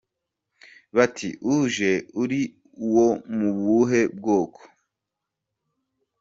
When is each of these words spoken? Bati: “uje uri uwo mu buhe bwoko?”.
Bati: 0.95 1.27
“uje 1.55 1.91
uri 2.21 2.41
uwo 2.85 3.07
mu 3.37 3.49
buhe 3.59 4.01
bwoko?”. 4.17 4.61